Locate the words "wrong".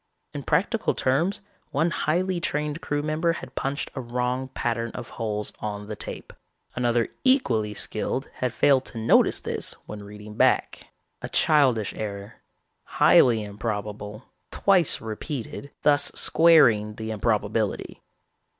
4.01-4.47